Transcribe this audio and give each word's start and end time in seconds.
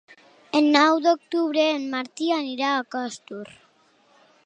El 0.59 0.69
nou 0.75 1.01
d'octubre 1.07 1.67
en 1.75 1.87
Martí 1.93 2.33
anirà 2.41 2.75
a 2.79 2.83
Costur. 2.97 3.47